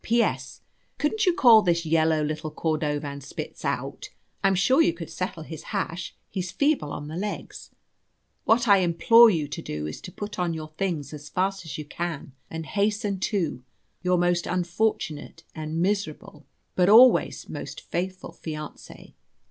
[0.03, 0.61] "P.S.
[0.97, 4.09] Couldn't you call this yellow little Cordovanspitz out?
[4.43, 6.15] I'm sure you could settle his hash.
[6.27, 7.69] He's feeble on his legs.
[8.43, 11.77] "What I implore you to do is to put on your things as fast as
[11.77, 13.63] you can and hasten to
[14.01, 19.13] "Your most unfortunate and miserable, "But always most faithful fiancée.